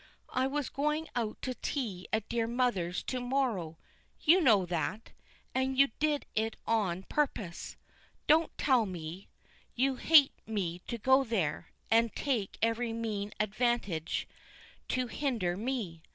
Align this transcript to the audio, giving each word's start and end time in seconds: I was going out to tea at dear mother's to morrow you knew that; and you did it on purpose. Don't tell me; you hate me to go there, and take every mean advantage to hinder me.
I 0.33 0.47
was 0.47 0.69
going 0.69 1.07
out 1.15 1.39
to 1.43 1.53
tea 1.53 2.07
at 2.11 2.27
dear 2.27 2.47
mother's 2.47 3.03
to 3.03 3.19
morrow 3.21 3.77
you 4.19 4.41
knew 4.41 4.65
that; 4.65 5.11
and 5.53 5.77
you 5.77 5.89
did 5.99 6.25
it 6.33 6.55
on 6.65 7.03
purpose. 7.03 7.75
Don't 8.25 8.57
tell 8.57 8.87
me; 8.87 9.27
you 9.75 9.97
hate 9.97 10.33
me 10.47 10.79
to 10.87 10.97
go 10.97 11.23
there, 11.23 11.67
and 11.91 12.15
take 12.15 12.57
every 12.63 12.93
mean 12.93 13.31
advantage 13.39 14.27
to 14.87 15.05
hinder 15.05 15.55
me. 15.55 16.01